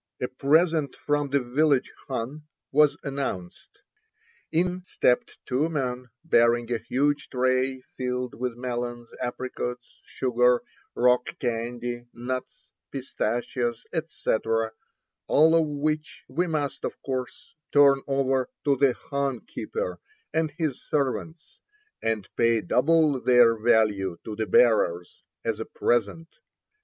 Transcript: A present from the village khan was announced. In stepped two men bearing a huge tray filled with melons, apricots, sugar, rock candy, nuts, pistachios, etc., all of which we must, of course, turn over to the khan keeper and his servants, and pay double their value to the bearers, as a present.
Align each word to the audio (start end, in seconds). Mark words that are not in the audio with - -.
A 0.19 0.27
present 0.27 0.95
from 0.95 1.29
the 1.29 1.43
village 1.43 1.93
khan 2.07 2.47
was 2.71 2.97
announced. 3.03 3.83
In 4.51 4.83
stepped 4.83 5.37
two 5.45 5.69
men 5.69 6.09
bearing 6.25 6.71
a 6.73 6.79
huge 6.79 7.29
tray 7.29 7.81
filled 7.97 8.33
with 8.33 8.57
melons, 8.57 9.11
apricots, 9.21 10.01
sugar, 10.03 10.63
rock 10.95 11.37
candy, 11.37 12.07
nuts, 12.15 12.71
pistachios, 12.91 13.85
etc., 13.93 14.71
all 15.27 15.53
of 15.53 15.67
which 15.67 16.23
we 16.27 16.47
must, 16.47 16.83
of 16.83 16.99
course, 17.03 17.53
turn 17.71 18.01
over 18.07 18.49
to 18.65 18.75
the 18.75 18.95
khan 18.95 19.41
keeper 19.41 19.99
and 20.33 20.49
his 20.57 20.81
servants, 20.81 21.59
and 22.01 22.27
pay 22.35 22.59
double 22.61 23.19
their 23.21 23.55
value 23.55 24.17
to 24.23 24.35
the 24.35 24.47
bearers, 24.47 25.21
as 25.45 25.59
a 25.59 25.65
present. 25.65 26.39